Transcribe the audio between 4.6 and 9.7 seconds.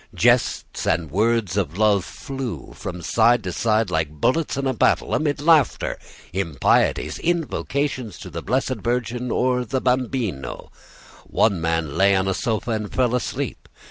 a battle, amid laughter, impieties, invocations to the Blessed Virgin or